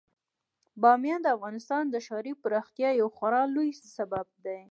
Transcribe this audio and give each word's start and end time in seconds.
بامیان 0.81 1.21
د 1.23 1.27
افغانستان 1.37 1.83
د 1.89 1.95
ښاري 2.05 2.33
پراختیا 2.41 2.89
یو 3.01 3.07
خورا 3.17 3.41
لوی 3.55 3.69
سبب 3.95 4.25
دی. 4.45 4.57